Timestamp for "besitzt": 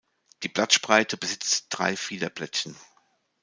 1.15-1.67